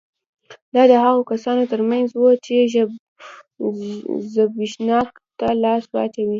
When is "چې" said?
2.45-2.55